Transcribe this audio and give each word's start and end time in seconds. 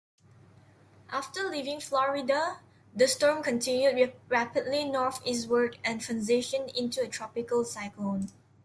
After 1.11 1.43
leaving 1.47 1.79
Florida, 1.79 2.61
the 2.95 3.07
storm 3.07 3.43
continued 3.43 4.13
rapidly 4.29 4.83
northeastward 4.83 5.77
and 5.85 6.01
transitioned 6.01 6.75
into 6.75 7.03
a 7.03 7.07
tropical 7.07 7.63
cyclone. 7.63 8.29